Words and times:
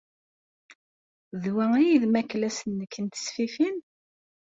D 1.41 1.45
wa 1.53 1.65
ay 1.79 1.91
d 2.01 2.03
ameklas-nnek 2.07 2.93
n 3.03 3.05
tesfifin? 3.07 3.77